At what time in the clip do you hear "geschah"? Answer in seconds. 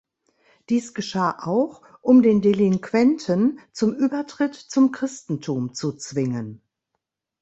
0.95-1.37